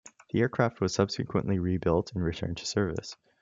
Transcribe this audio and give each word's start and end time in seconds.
The 0.31 0.39
aircraft 0.41 0.81
was 0.81 0.95
subsequently 0.95 1.59
rebuilt 1.59 2.13
and 2.15 2.23
returned 2.23 2.57
to 2.57 2.65
service. 2.65 3.15